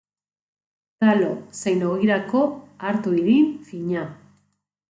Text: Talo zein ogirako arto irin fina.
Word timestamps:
Talo 1.03 1.27
zein 1.59 1.85
ogirako 1.91 2.43
arto 2.93 3.15
irin 3.23 3.55
fina. 3.69 4.11